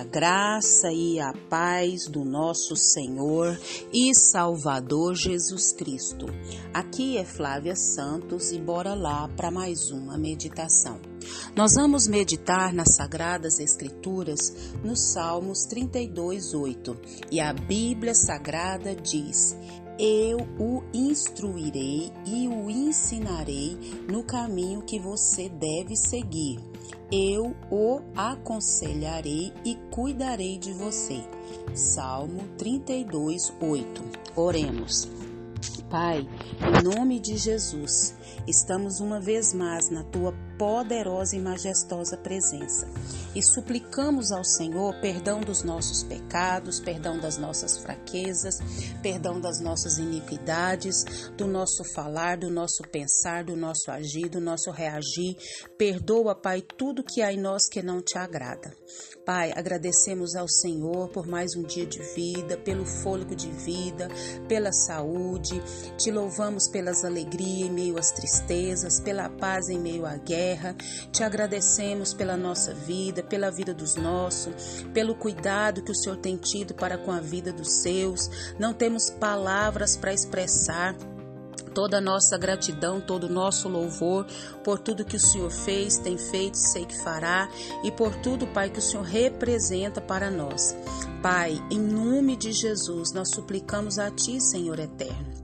A 0.00 0.04
graça 0.04 0.90
e 0.90 1.20
a 1.20 1.30
paz 1.50 2.06
do 2.06 2.24
nosso 2.24 2.74
Senhor 2.74 3.60
e 3.92 4.14
Salvador 4.14 5.14
Jesus 5.14 5.74
Cristo. 5.74 6.24
Aqui 6.72 7.18
é 7.18 7.24
Flávia 7.26 7.76
Santos 7.76 8.50
e 8.50 8.58
bora 8.58 8.94
lá 8.94 9.28
para 9.28 9.50
mais 9.50 9.90
uma 9.90 10.16
meditação. 10.16 10.98
Nós 11.54 11.74
vamos 11.74 12.08
meditar 12.08 12.72
nas 12.72 12.94
Sagradas 12.94 13.60
Escrituras 13.60 14.72
no 14.82 14.96
Salmos 14.96 15.66
32, 15.66 16.54
8. 16.54 16.96
E 17.30 17.38
a 17.38 17.52
Bíblia 17.52 18.14
Sagrada 18.14 18.96
diz: 18.96 19.54
eu 19.98 20.38
o 20.58 20.82
instruirei 20.94 22.10
e 22.24 22.48
o 22.48 22.70
ensinarei 22.70 23.76
no 24.10 24.24
caminho 24.24 24.80
que 24.80 24.98
você 24.98 25.50
deve 25.50 25.94
seguir. 25.94 26.69
Eu 27.12 27.56
o 27.70 28.00
aconselharei 28.14 29.52
e 29.64 29.76
cuidarei 29.90 30.58
de 30.58 30.72
você. 30.72 31.22
Salmo 31.74 32.42
32, 32.56 33.52
8. 33.60 34.02
Oremos. 34.36 35.08
Pai, 35.88 36.26
em 36.60 36.82
nome 36.84 37.18
de 37.18 37.36
Jesus, 37.36 38.14
estamos 38.46 39.00
uma 39.00 39.20
vez 39.20 39.52
mais 39.52 39.90
na 39.90 40.04
tua 40.04 40.32
poderosa 40.60 41.34
e 41.34 41.40
majestosa 41.40 42.18
presença. 42.18 42.86
E 43.34 43.42
suplicamos 43.42 44.30
ao 44.30 44.44
Senhor 44.44 44.92
perdão 45.00 45.40
dos 45.40 45.62
nossos 45.62 46.02
pecados, 46.02 46.78
perdão 46.78 47.18
das 47.18 47.38
nossas 47.38 47.78
fraquezas, 47.78 48.58
perdão 49.02 49.40
das 49.40 49.58
nossas 49.58 49.96
iniquidades, 49.96 51.30
do 51.34 51.46
nosso 51.46 51.82
falar, 51.94 52.36
do 52.36 52.50
nosso 52.50 52.82
pensar, 52.92 53.42
do 53.42 53.56
nosso 53.56 53.90
agir, 53.90 54.28
do 54.28 54.38
nosso 54.38 54.70
reagir. 54.70 55.34
Perdoa, 55.78 56.34
Pai, 56.34 56.60
tudo 56.60 57.02
que 57.02 57.22
há 57.22 57.32
em 57.32 57.40
nós 57.40 57.66
que 57.66 57.80
não 57.82 58.02
te 58.02 58.18
agrada. 58.18 58.70
Pai, 59.24 59.52
agradecemos 59.56 60.34
ao 60.34 60.48
Senhor 60.48 61.08
por 61.08 61.26
mais 61.26 61.56
um 61.56 61.62
dia 61.62 61.86
de 61.86 62.02
vida, 62.14 62.58
pelo 62.58 62.84
fôlego 62.84 63.34
de 63.34 63.50
vida, 63.50 64.08
pela 64.46 64.72
saúde. 64.72 65.62
Te 65.96 66.10
louvamos 66.10 66.68
pelas 66.68 67.02
alegrias 67.02 67.68
em 67.68 67.70
meio 67.70 67.96
às 67.96 68.10
tristezas, 68.10 69.00
pela 69.00 69.30
paz 69.30 69.68
em 69.70 69.78
meio 69.78 70.04
à 70.04 70.16
guerra 70.16 70.49
terra. 70.50 70.74
Te 71.12 71.22
agradecemos 71.22 72.12
pela 72.12 72.36
nossa 72.36 72.74
vida, 72.74 73.22
pela 73.22 73.50
vida 73.50 73.72
dos 73.72 73.96
nossos, 73.96 74.84
pelo 74.92 75.14
cuidado 75.14 75.82
que 75.82 75.92
o 75.92 75.94
Senhor 75.94 76.16
tem 76.16 76.36
tido 76.36 76.74
para 76.74 76.98
com 76.98 77.12
a 77.12 77.20
vida 77.20 77.52
dos 77.52 77.82
seus. 77.82 78.54
Não 78.58 78.72
temos 78.72 79.10
palavras 79.10 79.96
para 79.96 80.12
expressar 80.12 80.96
toda 81.72 81.98
a 81.98 82.00
nossa 82.00 82.36
gratidão, 82.36 83.00
todo 83.00 83.24
o 83.24 83.32
nosso 83.32 83.68
louvor 83.68 84.26
por 84.64 84.78
tudo 84.80 85.04
que 85.04 85.16
o 85.16 85.20
Senhor 85.20 85.50
fez, 85.50 85.98
tem 85.98 86.18
feito, 86.18 86.56
sei 86.56 86.84
que 86.84 86.98
fará 86.98 87.48
e 87.84 87.92
por 87.92 88.14
tudo, 88.16 88.46
Pai, 88.48 88.70
que 88.70 88.80
o 88.80 88.82
Senhor 88.82 89.04
representa 89.04 90.00
para 90.00 90.30
nós. 90.30 90.74
Pai, 91.22 91.62
em 91.70 91.78
nome 91.78 92.36
de 92.36 92.52
Jesus, 92.52 93.12
nós 93.12 93.30
suplicamos 93.32 93.98
a 93.98 94.10
Ti, 94.10 94.40
Senhor 94.40 94.80
eterno 94.80 95.39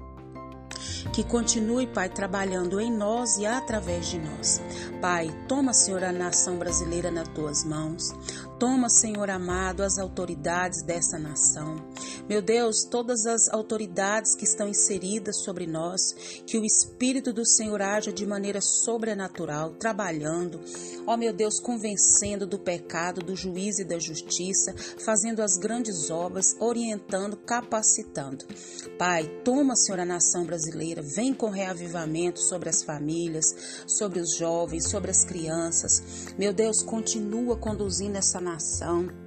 que 1.16 1.24
continue, 1.24 1.86
Pai, 1.86 2.10
trabalhando 2.10 2.78
em 2.78 2.92
nós 2.92 3.38
e 3.38 3.46
através 3.46 4.06
de 4.06 4.18
nós. 4.18 4.60
Pai, 5.00 5.34
toma, 5.48 5.72
Senhor, 5.72 6.04
a 6.04 6.12
nação 6.12 6.58
brasileira 6.58 7.10
nas 7.10 7.26
tuas 7.28 7.64
mãos. 7.64 8.14
Toma, 8.58 8.88
Senhor 8.88 9.28
amado, 9.28 9.82
as 9.82 9.98
autoridades 9.98 10.82
dessa 10.82 11.18
nação. 11.18 11.76
Meu 12.26 12.40
Deus, 12.40 12.84
todas 12.90 13.26
as 13.26 13.48
autoridades 13.48 14.34
que 14.34 14.44
estão 14.44 14.66
inseridas 14.66 15.44
sobre 15.44 15.66
nós, 15.66 16.40
que 16.46 16.58
o 16.58 16.64
Espírito 16.64 17.34
do 17.34 17.44
Senhor 17.44 17.82
haja 17.82 18.10
de 18.10 18.24
maneira 18.24 18.62
sobrenatural, 18.62 19.74
trabalhando, 19.74 20.58
ó 21.06 21.18
meu 21.18 21.34
Deus, 21.34 21.60
convencendo 21.60 22.46
do 22.46 22.58
pecado, 22.58 23.20
do 23.20 23.36
juízo 23.36 23.82
e 23.82 23.84
da 23.84 23.98
justiça, 23.98 24.74
fazendo 25.04 25.42
as 25.42 25.58
grandes 25.58 26.10
obras, 26.10 26.56
orientando, 26.58 27.36
capacitando. 27.36 28.46
Pai, 28.98 29.28
toma, 29.44 29.76
Senhor, 29.76 30.00
a 30.00 30.06
nação 30.06 30.46
brasileira, 30.46 31.02
vem 31.02 31.34
com 31.34 31.50
reavivamento 31.50 32.40
sobre 32.40 32.70
as 32.70 32.82
famílias, 32.82 33.84
sobre 33.86 34.18
os 34.18 34.34
jovens, 34.34 34.88
sobre 34.88 35.10
as 35.10 35.24
crianças. 35.26 36.32
Meu 36.38 36.54
Deus, 36.54 36.82
continua 36.82 37.56
conduzindo 37.58 38.16
essa 38.16 38.40
nação. 38.46 39.25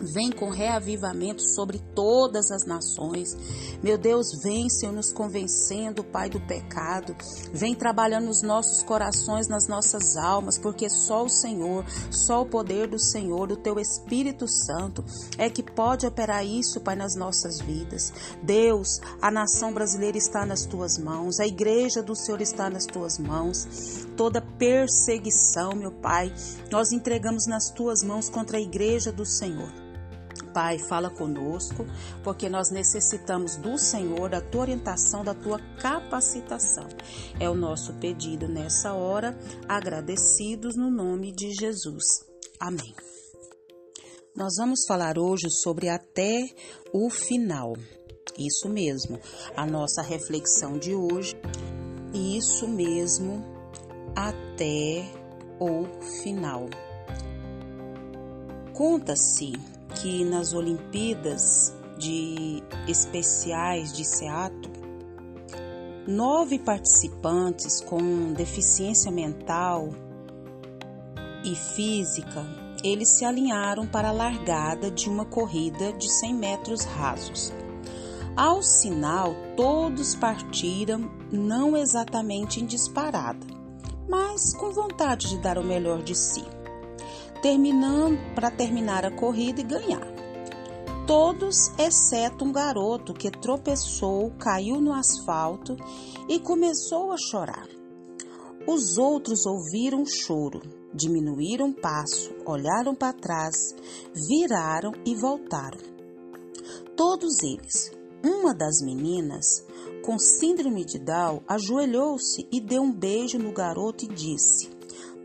Vem 0.00 0.30
com 0.30 0.50
reavivamento 0.50 1.42
sobre 1.42 1.78
todas 1.94 2.50
as 2.50 2.64
nações. 2.64 3.36
Meu 3.82 3.96
Deus, 3.96 4.42
vem, 4.42 4.68
Senhor, 4.68 4.92
nos 4.92 5.12
convencendo, 5.12 6.02
Pai, 6.02 6.28
do 6.28 6.40
pecado. 6.40 7.14
Vem 7.52 7.74
trabalhando 7.74 8.26
nos 8.26 8.42
nossos 8.42 8.82
corações, 8.82 9.48
nas 9.48 9.68
nossas 9.68 10.16
almas, 10.16 10.58
porque 10.58 10.88
só 10.88 11.24
o 11.24 11.28
Senhor, 11.28 11.84
só 12.10 12.42
o 12.42 12.46
poder 12.46 12.88
do 12.88 12.98
Senhor, 12.98 13.50
o 13.52 13.56
Teu 13.56 13.78
Espírito 13.78 14.48
Santo, 14.48 15.04
é 15.38 15.48
que 15.48 15.62
pode 15.62 16.06
operar 16.06 16.44
isso, 16.44 16.80
Pai, 16.80 16.96
nas 16.96 17.14
nossas 17.14 17.60
vidas. 17.60 18.12
Deus, 18.42 19.00
a 19.20 19.30
nação 19.30 19.72
brasileira 19.72 20.18
está 20.18 20.44
nas 20.44 20.64
Tuas 20.64 20.98
mãos, 20.98 21.38
a 21.38 21.46
igreja 21.46 22.02
do 22.02 22.16
Senhor 22.16 22.40
está 22.40 22.68
nas 22.68 22.86
Tuas 22.86 23.18
mãos. 23.18 24.06
Toda 24.16 24.40
perseguição, 24.40 25.74
meu 25.74 25.92
Pai, 25.92 26.32
nós 26.70 26.92
entregamos 26.92 27.46
nas 27.46 27.70
Tuas 27.70 28.02
mãos 28.02 28.28
contra 28.28 28.58
a 28.58 28.60
igreja 28.60 29.12
do 29.12 29.24
Senhor. 29.24 29.83
Pai, 30.54 30.78
fala 30.78 31.10
conosco, 31.10 31.84
porque 32.22 32.48
nós 32.48 32.70
necessitamos 32.70 33.56
do 33.56 33.76
Senhor, 33.76 34.30
da 34.30 34.40
tua 34.40 34.60
orientação, 34.60 35.24
da 35.24 35.34
tua 35.34 35.58
capacitação. 35.80 36.86
É 37.40 37.50
o 37.50 37.56
nosso 37.56 37.92
pedido 37.94 38.46
nessa 38.46 38.94
hora, 38.94 39.36
agradecidos 39.68 40.76
no 40.76 40.92
nome 40.92 41.32
de 41.32 41.52
Jesus. 41.52 42.04
Amém. 42.60 42.94
Nós 44.36 44.54
vamos 44.56 44.84
falar 44.86 45.18
hoje 45.18 45.50
sobre 45.50 45.88
até 45.88 46.48
o 46.92 47.10
final. 47.10 47.74
Isso 48.38 48.68
mesmo, 48.68 49.18
a 49.56 49.66
nossa 49.66 50.02
reflexão 50.02 50.78
de 50.78 50.94
hoje. 50.94 51.34
Isso 52.12 52.68
mesmo, 52.68 53.44
até 54.14 55.04
o 55.58 55.84
final. 56.22 56.68
Conta-se 58.72 59.73
que 59.94 60.24
nas 60.24 60.52
Olimpíadas 60.52 61.74
de 61.96 62.62
especiais 62.88 63.92
de 63.92 64.04
Seattle, 64.04 64.72
nove 66.06 66.58
participantes 66.58 67.80
com 67.80 68.32
deficiência 68.32 69.10
mental 69.10 69.90
e 71.44 71.54
física, 71.54 72.44
eles 72.82 73.08
se 73.08 73.24
alinharam 73.24 73.86
para 73.86 74.08
a 74.08 74.12
largada 74.12 74.90
de 74.90 75.08
uma 75.08 75.24
corrida 75.24 75.92
de 75.92 76.10
100 76.10 76.34
metros 76.34 76.84
rasos. 76.84 77.52
Ao 78.36 78.62
sinal, 78.62 79.34
todos 79.56 80.14
partiram 80.14 81.10
não 81.30 81.76
exatamente 81.76 82.60
em 82.60 82.66
disparada, 82.66 83.46
mas 84.08 84.52
com 84.52 84.72
vontade 84.72 85.28
de 85.28 85.38
dar 85.38 85.56
o 85.56 85.64
melhor 85.64 86.02
de 86.02 86.14
si 86.14 86.44
terminando 87.44 88.18
para 88.34 88.50
terminar 88.50 89.04
a 89.04 89.10
corrida 89.10 89.60
e 89.60 89.64
ganhar. 89.64 90.06
Todos, 91.06 91.68
exceto 91.78 92.42
um 92.42 92.50
garoto 92.50 93.12
que 93.12 93.30
tropeçou, 93.30 94.30
caiu 94.38 94.80
no 94.80 94.94
asfalto 94.94 95.76
e 96.26 96.40
começou 96.40 97.12
a 97.12 97.18
chorar. 97.18 97.68
Os 98.66 98.96
outros 98.96 99.44
ouviram 99.44 100.00
o 100.00 100.06
choro, 100.06 100.62
diminuíram 100.94 101.68
o 101.68 101.74
passo, 101.74 102.34
olharam 102.46 102.94
para 102.94 103.12
trás, 103.12 103.74
viraram 104.14 104.92
e 105.04 105.14
voltaram. 105.14 105.80
Todos 106.96 107.42
eles. 107.42 107.92
Uma 108.24 108.54
das 108.54 108.80
meninas, 108.80 109.66
com 110.02 110.18
síndrome 110.18 110.82
de 110.82 110.98
Down, 110.98 111.42
ajoelhou-se 111.46 112.48
e 112.50 112.58
deu 112.58 112.80
um 112.80 112.90
beijo 112.90 113.38
no 113.38 113.52
garoto 113.52 114.06
e 114.06 114.08
disse: 114.08 114.73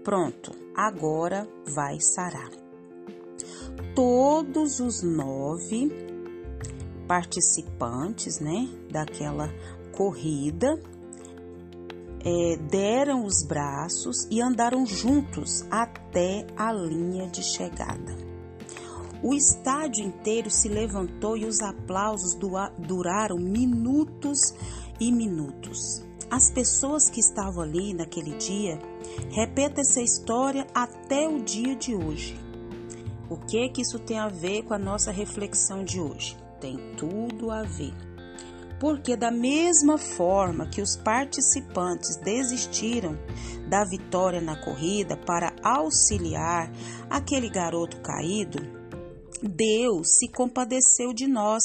Pronto, 0.10 0.52
agora 0.76 1.48
vai 1.68 2.00
sarar. 2.00 2.50
Todos 3.94 4.80
os 4.80 5.04
nove 5.04 5.88
participantes, 7.08 8.40
né, 8.40 8.68
daquela 8.90 9.54
corrida, 9.92 10.82
é, 12.26 12.58
deram 12.58 13.24
os 13.24 13.44
braços 13.44 14.28
e 14.32 14.42
andaram 14.42 14.84
juntos 14.84 15.64
até 15.70 16.48
a 16.58 16.74
linha 16.74 17.28
de 17.28 17.44
chegada. 17.44 18.18
O 19.22 19.36
estádio 19.36 20.04
inteiro 20.04 20.50
se 20.50 20.68
levantou 20.68 21.38
e 21.38 21.46
os 21.46 21.62
aplausos 21.62 22.36
duraram 22.80 23.38
minutos 23.38 24.56
e 25.00 25.12
minutos. 25.12 26.04
As 26.32 26.50
pessoas 26.50 27.12
que 27.12 27.20
estavam 27.20 27.62
ali 27.62 27.94
naquele 27.94 28.36
dia 28.38 28.89
repetem 29.32 29.82
essa 29.82 30.02
história 30.02 30.66
até 30.74 31.28
o 31.28 31.42
dia 31.42 31.76
de 31.76 31.96
hoje. 31.96 32.40
O 33.30 33.38
que 33.38 33.70
que 33.70 33.82
isso 33.82 34.00
tem 34.00 34.18
a 34.18 34.28
ver 34.28 34.64
com 34.64 34.74
a 34.74 34.80
nossa 34.80 35.12
reflexão 35.12 35.84
de 35.84 36.00
hoje? 36.00 36.36
Tem 36.60 36.78
tudo 36.98 37.52
a 37.52 37.64
ver. 37.64 37.94
Porque 38.80 39.16
da 39.16 39.30
mesma 39.30 39.98
forma 39.98 40.66
que 40.68 40.82
os 40.82 40.96
participantes 40.96 42.16
desistiram 42.16 43.18
da 43.68 43.84
vitória 43.84 44.42
na 44.42 44.56
corrida 44.56 45.16
para 45.16 45.54
auxiliar 45.62 46.72
aquele 47.10 47.50
garoto 47.50 47.98
caído, 48.02 48.79
Deus 49.42 50.18
se 50.18 50.28
compadeceu 50.28 51.14
de 51.14 51.28
nós 51.28 51.64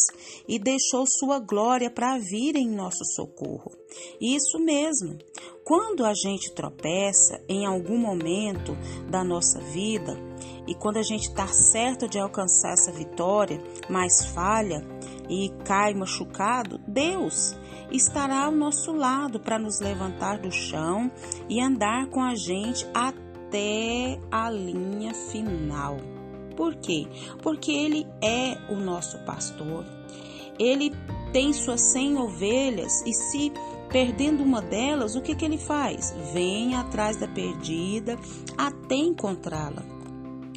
e 0.48 0.58
deixou 0.58 1.04
sua 1.06 1.38
glória 1.38 1.90
para 1.90 2.18
vir 2.18 2.56
em 2.56 2.68
nosso 2.68 3.04
socorro. 3.04 3.72
Isso 4.20 4.58
mesmo. 4.58 5.18
Quando 5.64 6.04
a 6.04 6.12
gente 6.14 6.52
tropeça 6.52 7.42
em 7.48 7.64
algum 7.64 7.98
momento 7.98 8.76
da 9.10 9.24
nossa 9.24 9.60
vida 9.60 10.16
e 10.66 10.74
quando 10.74 10.98
a 10.98 11.02
gente 11.02 11.28
está 11.28 11.46
certo 11.46 12.08
de 12.08 12.18
alcançar 12.18 12.72
essa 12.72 12.92
vitória, 12.92 13.58
mas 13.88 14.26
falha 14.26 14.86
e 15.28 15.50
cai 15.64 15.94
machucado, 15.94 16.78
Deus 16.86 17.56
estará 17.90 18.44
ao 18.44 18.52
nosso 18.52 18.92
lado 18.92 19.40
para 19.40 19.58
nos 19.58 19.80
levantar 19.80 20.38
do 20.38 20.50
chão 20.50 21.10
e 21.48 21.60
andar 21.60 22.08
com 22.08 22.22
a 22.22 22.34
gente 22.34 22.86
até 22.94 24.20
a 24.30 24.50
linha 24.50 25.14
final. 25.14 26.13
Por 26.56 26.74
quê? 26.76 27.06
Porque 27.42 27.72
Ele 27.72 28.06
é 28.22 28.56
o 28.70 28.76
nosso 28.76 29.18
pastor. 29.24 29.84
Ele 30.58 30.92
tem 31.32 31.52
suas 31.52 31.80
cem 31.80 32.16
ovelhas 32.16 33.02
e 33.04 33.12
se 33.12 33.52
perdendo 33.88 34.42
uma 34.42 34.60
delas, 34.60 35.14
o 35.14 35.20
que, 35.20 35.34
que 35.34 35.44
ele 35.44 35.58
faz? 35.58 36.14
Vem 36.32 36.74
atrás 36.74 37.16
da 37.16 37.28
perdida 37.28 38.18
até 38.56 38.96
encontrá-la. 38.96 39.82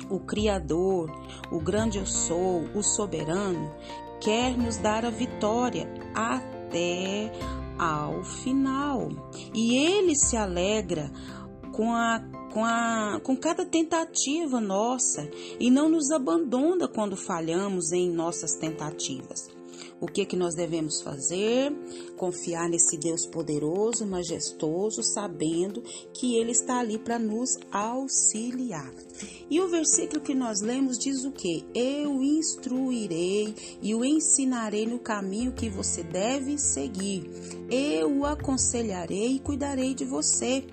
O 0.09 0.19
Criador, 0.19 1.11
o 1.51 1.59
grande 1.59 1.97
eu 1.97 2.05
sou, 2.05 2.63
o 2.73 2.81
soberano, 2.81 3.71
quer 4.19 4.57
nos 4.57 4.77
dar 4.77 5.05
a 5.05 5.09
vitória 5.09 5.87
até 6.15 7.31
ao 7.77 8.23
final. 8.23 9.09
E 9.53 9.75
ele 9.75 10.15
se 10.15 10.35
alegra 10.35 11.11
com 11.73 11.93
a 11.93 12.19
com, 12.57 12.65
a, 12.65 13.21
com 13.23 13.37
cada 13.37 13.63
tentativa 13.63 14.59
nossa 14.59 15.29
e 15.59 15.69
não 15.69 15.87
nos 15.87 16.09
abandona 16.09 16.87
quando 16.87 17.15
falhamos 17.15 17.91
em 17.91 18.09
nossas 18.09 18.55
tentativas. 18.55 19.56
O 19.99 20.05
que 20.05 20.25
que 20.25 20.35
nós 20.35 20.53
devemos 20.53 21.01
fazer? 21.01 21.71
Confiar 22.15 22.69
nesse 22.69 22.97
Deus 22.97 23.25
poderoso, 23.25 24.05
majestoso, 24.05 25.01
sabendo 25.01 25.81
que 26.13 26.35
ele 26.35 26.51
está 26.51 26.79
ali 26.79 26.99
para 26.99 27.17
nos 27.17 27.57
auxiliar. 27.71 28.93
E 29.49 29.59
o 29.59 29.67
versículo 29.67 30.21
que 30.21 30.35
nós 30.35 30.61
lemos 30.61 30.99
diz 30.99 31.23
o 31.23 31.31
que? 31.31 31.65
Eu 31.73 32.21
instruirei 32.21 33.55
e 33.81 33.95
o 33.95 34.05
ensinarei 34.05 34.85
no 34.85 34.99
caminho 34.99 35.53
que 35.53 35.69
você 35.69 36.03
deve 36.03 36.59
seguir. 36.59 37.23
Eu 37.69 38.19
o 38.19 38.25
aconselharei 38.25 39.35
e 39.35 39.39
cuidarei 39.39 39.95
de 39.95 40.05
você. 40.05 40.63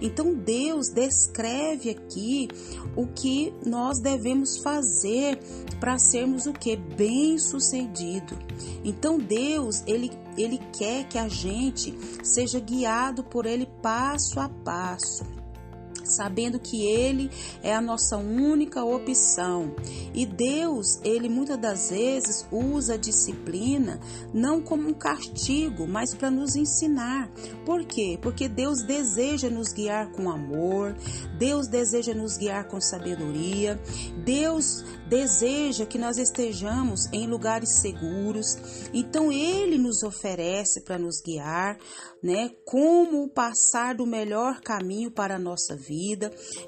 Então 0.00 0.34
Deus 0.34 0.88
descreve 0.90 1.90
aqui 1.90 2.48
o 2.96 3.06
que 3.06 3.52
nós 3.66 3.98
devemos 4.00 4.58
fazer 4.58 5.38
para 5.80 5.98
sermos 5.98 6.46
o 6.46 6.52
que 6.52 6.76
bem-sucedido. 6.76 8.36
Então 8.84 9.18
Deus, 9.18 9.82
ele 9.86 10.10
ele 10.36 10.58
quer 10.72 11.04
que 11.04 11.18
a 11.18 11.28
gente 11.28 11.92
seja 12.22 12.60
guiado 12.60 13.24
por 13.24 13.44
ele 13.44 13.66
passo 13.82 14.38
a 14.38 14.48
passo 14.48 15.37
sabendo 16.08 16.58
que 16.58 16.84
Ele 16.86 17.30
é 17.62 17.74
a 17.74 17.80
nossa 17.80 18.16
única 18.16 18.84
opção. 18.84 19.74
E 20.14 20.26
Deus, 20.26 21.00
Ele 21.04 21.28
muitas 21.28 21.58
das 21.58 21.90
vezes 21.90 22.46
usa 22.50 22.94
a 22.94 22.98
disciplina 22.98 24.00
não 24.32 24.60
como 24.60 24.88
um 24.88 24.94
castigo, 24.94 25.86
mas 25.86 26.14
para 26.14 26.30
nos 26.30 26.56
ensinar. 26.56 27.30
Por 27.64 27.84
quê? 27.84 28.18
Porque 28.20 28.48
Deus 28.48 28.82
deseja 28.82 29.48
nos 29.48 29.72
guiar 29.72 30.10
com 30.12 30.30
amor, 30.30 30.96
Deus 31.38 31.68
deseja 31.68 32.14
nos 32.14 32.36
guiar 32.36 32.66
com 32.68 32.80
sabedoria, 32.80 33.80
Deus 34.24 34.84
deseja 35.08 35.86
que 35.86 35.98
nós 35.98 36.18
estejamos 36.18 37.06
em 37.12 37.26
lugares 37.26 37.80
seguros. 37.80 38.56
Então 38.92 39.32
Ele 39.32 39.78
nos 39.78 40.02
oferece 40.02 40.80
para 40.82 40.98
nos 40.98 41.20
guiar, 41.20 41.78
né? 42.22 42.50
Como 42.64 43.28
passar 43.28 43.94
do 43.94 44.06
melhor 44.06 44.60
caminho 44.60 45.10
para 45.10 45.36
a 45.36 45.38
nossa 45.38 45.76
vida. 45.76 45.97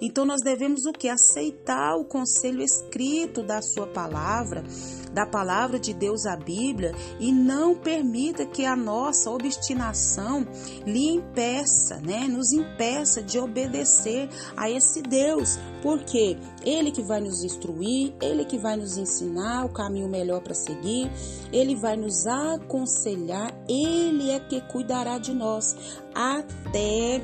Então 0.01 0.25
nós 0.25 0.41
devemos 0.43 0.85
o 0.87 0.93
que? 0.93 1.09
Aceitar 1.09 1.97
o 1.97 2.05
conselho 2.05 2.63
escrito 2.63 3.43
da 3.43 3.61
sua 3.63 3.87
palavra, 3.87 4.65
da 5.13 5.27
palavra 5.27 5.79
de 5.79 5.93
Deus, 5.93 6.27
a 6.27 6.37
Bíblia, 6.37 6.95
e 7.19 7.33
não 7.33 7.75
permita 7.75 8.47
que 8.47 8.65
a 8.65 8.77
nossa 8.77 9.31
obstinação 9.31 10.47
lhe 10.87 11.15
impeça, 11.15 12.01
né? 12.01 12.27
Nos 12.29 12.53
impeça 12.53 13.23
de 13.23 13.39
obedecer 13.39 14.29
a 14.57 14.71
esse 14.71 15.03
Deus, 15.03 15.59
porque 15.83 16.37
ele 16.65 16.91
que 16.91 17.03
vai 17.03 17.21
nos 17.21 17.43
instruir, 17.43 18.15
ele 18.21 18.45
que 18.45 18.59
vai 18.59 18.77
nos 18.77 18.97
ensinar 18.97 19.65
o 19.65 19.73
caminho 19.73 20.09
melhor 20.09 20.41
para 20.41 20.55
seguir, 20.55 21.11
ele 21.53 21.75
vai 21.75 21.97
nos 21.97 22.27
aconselhar, 22.27 23.53
ele 23.69 24.31
é 24.31 24.41
que 24.41 24.61
cuidará 24.61 25.19
de 25.19 25.33
nós 25.33 25.77
até 26.15 27.21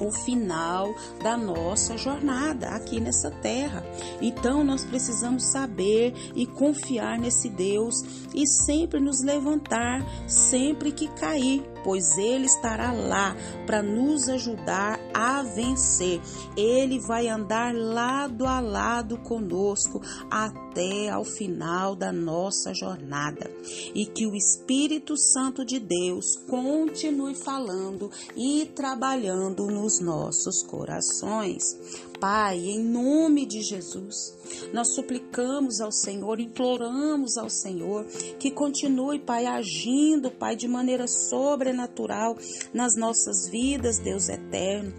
o 0.00 0.10
final 0.10 0.94
da 1.22 1.36
nossa 1.36 1.96
jornada 1.96 2.68
aqui 2.70 3.00
nessa 3.00 3.30
terra. 3.30 3.84
Então 4.20 4.64
nós 4.64 4.84
precisamos 4.84 5.44
saber 5.44 6.14
e 6.34 6.46
confiar 6.46 7.18
nesse 7.18 7.48
Deus 7.48 8.04
e 8.34 8.46
sempre 8.46 9.00
nos 9.00 9.22
levantar 9.22 10.04
sempre 10.26 10.92
que 10.92 11.08
cair, 11.08 11.62
pois 11.84 12.16
ele 12.18 12.46
estará 12.46 12.92
lá 12.92 13.36
para 13.66 13.82
nos 13.82 14.28
ajudar 14.28 15.00
a 15.12 15.42
vencer. 15.42 16.20
Ele 16.56 16.98
vai 16.98 17.28
andar 17.28 17.74
lado 17.74 18.46
a 18.46 18.60
lado 18.60 19.18
conosco 19.18 20.00
até 20.30 21.08
ao 21.08 21.24
final 21.24 21.94
da 21.94 22.12
nossa 22.12 22.72
jornada. 22.74 23.50
E 23.94 24.06
que 24.06 24.26
o 24.26 24.34
Espírito 24.34 25.16
Santo 25.16 25.64
de 25.64 25.78
Deus 25.78 26.36
continue 26.48 27.34
falando 27.34 28.10
e 28.36 28.66
trabalhando 28.74 29.66
nos 29.66 30.00
nossos 30.00 30.62
corações. 30.62 31.76
Pai, 32.20 32.58
em 32.58 32.82
nome 32.82 33.46
de 33.46 33.62
Jesus, 33.62 34.36
nós 34.72 34.94
suplicamos 34.94 35.80
ao 35.80 35.92
Senhor, 35.92 36.40
imploramos 36.40 37.36
ao 37.36 37.48
Senhor 37.48 38.04
que 38.38 38.50
continue, 38.50 39.20
Pai, 39.20 39.46
agindo, 39.46 40.30
Pai, 40.30 40.56
de 40.56 40.66
maneira 40.66 41.06
sobrenatural 41.06 42.36
nas 42.74 42.96
nossas 42.96 43.48
vidas, 43.48 43.98
Deus 43.98 44.28
eterno. 44.28 44.92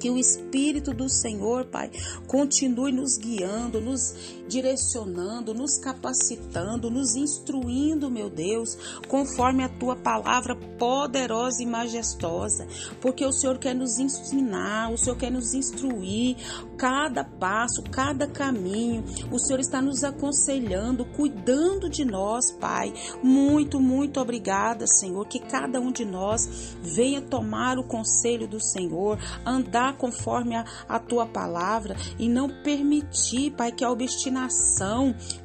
Que 0.00 0.10
o 0.10 0.18
Espírito 0.18 0.94
do 0.94 1.08
Senhor, 1.08 1.66
Pai, 1.66 1.90
continue 2.26 2.92
nos 2.92 3.18
guiando, 3.18 3.80
nos 3.80 4.14
direcionando, 4.48 5.52
nos 5.52 5.76
capacitando, 5.76 6.90
nos 6.90 7.14
instruindo, 7.14 8.10
meu 8.10 8.30
Deus, 8.30 8.76
conforme 9.06 9.62
a 9.62 9.68
tua 9.68 9.94
palavra 9.94 10.56
poderosa 10.56 11.62
e 11.62 11.66
majestosa, 11.66 12.66
porque 13.00 13.24
o 13.24 13.32
Senhor 13.32 13.58
quer 13.58 13.74
nos 13.74 13.98
ensinar, 13.98 14.90
o 14.90 14.96
Senhor 14.96 15.16
quer 15.16 15.30
nos 15.30 15.52
instruir 15.52 16.36
cada 16.76 17.24
passo, 17.24 17.82
cada 17.82 18.26
caminho. 18.26 19.04
O 19.30 19.38
Senhor 19.38 19.60
está 19.60 19.82
nos 19.82 20.04
aconselhando, 20.04 21.04
cuidando 21.04 21.90
de 21.90 22.04
nós, 22.04 22.50
Pai. 22.52 22.92
Muito, 23.22 23.80
muito 23.80 24.20
obrigada, 24.20 24.86
Senhor, 24.86 25.26
que 25.26 25.40
cada 25.40 25.80
um 25.80 25.92
de 25.92 26.04
nós 26.04 26.76
venha 26.80 27.20
tomar 27.20 27.78
o 27.78 27.84
conselho 27.84 28.48
do 28.48 28.60
Senhor, 28.60 29.18
andar 29.44 29.96
conforme 29.98 30.56
a, 30.56 30.64
a 30.88 30.98
tua 30.98 31.26
palavra 31.26 31.96
e 32.18 32.28
não 32.28 32.48
permitir, 32.62 33.50
Pai, 33.50 33.72
que 33.72 33.84
a 33.84 33.90
obstinação 33.90 34.37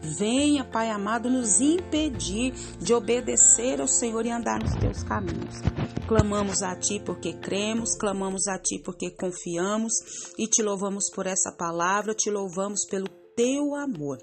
venha, 0.01 0.63
Pai 0.63 0.89
amado, 0.89 1.29
nos 1.29 1.59
impedir 1.59 2.53
de 2.79 2.93
obedecer 2.93 3.81
ao 3.81 3.87
Senhor 3.87 4.25
e 4.25 4.29
andar 4.29 4.59
nos 4.59 4.75
teus 4.75 5.03
caminhos. 5.03 5.61
Clamamos 6.07 6.61
a 6.61 6.75
Ti 6.75 6.99
porque 6.99 7.33
cremos, 7.33 7.95
clamamos 7.97 8.47
a 8.47 8.59
Ti 8.59 8.79
porque 8.83 9.09
confiamos 9.11 9.93
e 10.37 10.47
te 10.47 10.61
louvamos 10.61 11.09
por 11.09 11.25
essa 11.25 11.51
palavra, 11.51 12.13
te 12.13 12.29
louvamos 12.29 12.85
pelo 12.85 13.07
Teu 13.35 13.73
amor. 13.75 14.19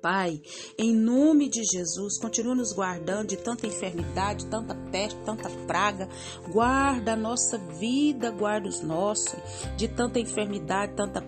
Pai, 0.00 0.40
em 0.78 0.94
nome 0.94 1.48
de 1.48 1.62
Jesus, 1.64 2.18
continua 2.18 2.54
nos 2.54 2.72
guardando 2.72 3.28
de 3.28 3.36
tanta 3.36 3.66
enfermidade, 3.66 4.46
tanta 4.46 4.74
peste, 4.90 5.18
tanta 5.24 5.50
praga. 5.66 6.08
Guarda 6.50 7.12
a 7.12 7.16
nossa 7.16 7.58
vida, 7.58 8.30
guarda 8.30 8.68
os 8.68 8.80
nossos, 8.80 9.36
de 9.76 9.88
tanta 9.88 10.18
enfermidade, 10.18 10.94
tanta 10.94 11.20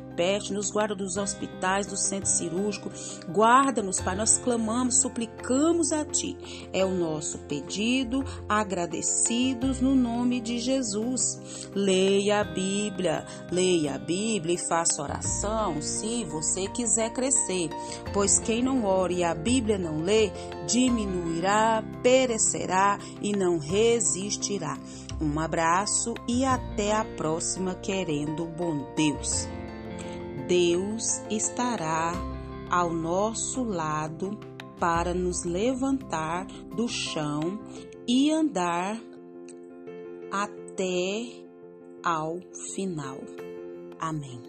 nos 0.51 0.71
guarda 0.71 0.95
dos 0.95 1.17
hospitais, 1.17 1.87
do 1.87 1.97
centro 1.97 2.29
cirúrgico. 2.29 2.91
Guarda-nos, 3.29 4.01
Pai. 4.01 4.17
Nós 4.17 4.39
clamamos, 4.39 5.01
suplicamos 5.01 5.93
a 5.93 6.05
Ti. 6.05 6.37
É 6.73 6.85
o 6.85 6.91
nosso 6.91 7.39
pedido, 7.41 8.25
agradecidos 8.49 9.81
no 9.81 9.95
nome 9.95 10.41
de 10.41 10.59
Jesus. 10.59 11.71
Leia 11.75 12.41
a 12.41 12.45
Bíblia, 12.45 13.25
leia 13.51 13.95
a 13.95 13.99
Bíblia 13.99 14.55
e 14.55 14.69
faça 14.69 15.03
oração 15.03 15.81
se 15.81 16.25
você 16.25 16.69
quiser 16.69 17.13
crescer, 17.13 17.69
pois 18.13 18.39
quem 18.39 18.63
não 18.63 18.85
ore 18.85 19.17
e 19.17 19.25
a 19.25 19.35
Bíblia 19.35 19.79
não 19.79 20.03
lê, 20.03 20.31
diminuirá, 20.67 21.83
perecerá 22.03 22.99
e 23.21 23.33
não 23.33 23.59
resistirá. 23.59 24.79
Um 25.21 25.39
abraço 25.41 26.15
e 26.29 26.45
até 26.45 26.93
a 26.93 27.05
próxima, 27.05 27.75
querendo 27.75 28.47
bom 28.47 28.87
Deus. 28.95 29.49
Deus 30.47 31.23
estará 31.31 32.13
ao 32.71 32.93
nosso 32.93 33.65
lado 33.65 34.39
para 34.79 35.13
nos 35.13 35.45
levantar 35.45 36.47
do 36.77 36.89
chão 36.89 37.59
e 38.07 38.31
andar 38.31 39.01
até 40.31 41.27
ao 42.03 42.39
final. 42.75 43.19
Amém. 43.99 44.48